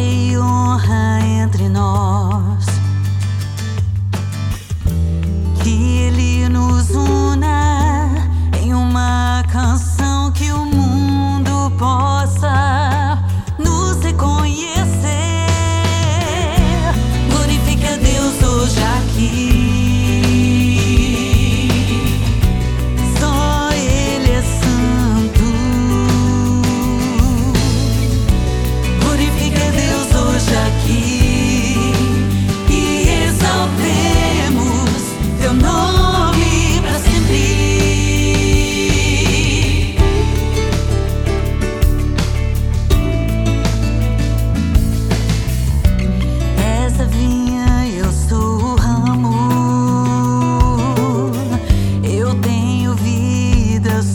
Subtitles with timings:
[0.00, 2.19] glória e honra entre nós.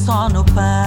[0.06, 0.85] sono perso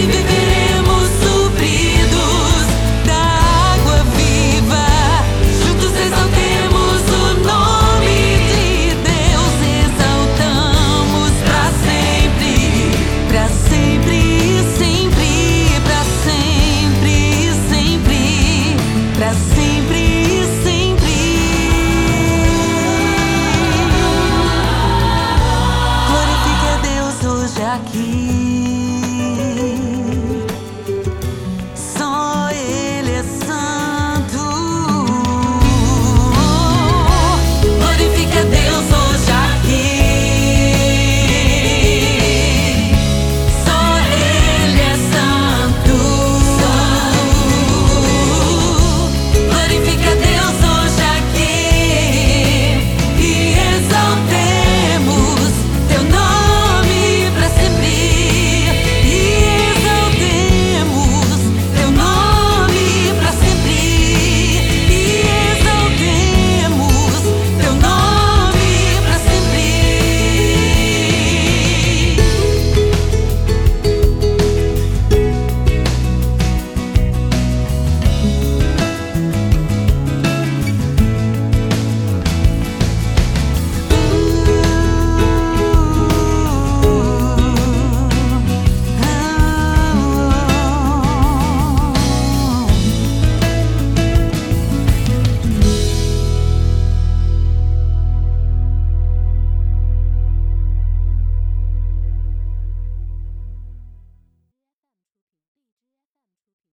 [0.00, 0.29] you